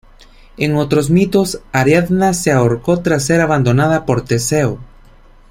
[0.57, 4.79] En otros mitos Ariadna se ahorcó tras ser abandonada por Teseo.